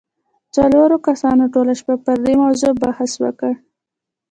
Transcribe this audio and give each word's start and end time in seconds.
څلورو 0.55 0.97
کسانو 1.07 1.43
ټوله 1.53 1.73
شپه 1.79 1.95
پر 2.05 2.17
دې 2.25 2.33
موضوع 2.43 2.71
بحث 2.83 3.11
وکړ. 3.23 3.51